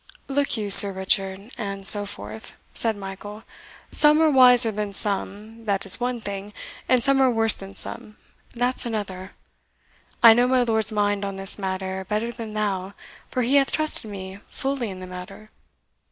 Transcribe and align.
"Look 0.27 0.57
you, 0.57 0.71
Sir 0.71 0.91
Richard, 0.91 1.51
and 1.59 1.85
so 1.85 2.07
forth," 2.07 2.53
said 2.73 2.97
Michael, 2.97 3.43
"some 3.91 4.19
are 4.19 4.31
wiser 4.31 4.71
than 4.71 4.93
some, 4.95 5.65
that 5.65 5.85
is 5.85 5.99
one 5.99 6.19
thing, 6.19 6.53
and 6.89 7.03
some 7.03 7.21
are 7.21 7.29
worse 7.29 7.53
than 7.53 7.75
some, 7.75 8.17
that's 8.55 8.83
another. 8.87 9.33
I 10.23 10.33
know 10.33 10.47
my 10.47 10.63
lord's 10.63 10.91
mind 10.91 11.23
on 11.23 11.35
this 11.35 11.59
matter 11.59 12.03
better 12.09 12.31
than 12.31 12.55
thou, 12.55 12.93
for 13.29 13.43
he 13.43 13.57
hath 13.57 13.71
trusted 13.73 14.09
me 14.09 14.39
fully 14.49 14.89
in 14.89 15.01
the 15.01 15.05
matter. 15.05 15.51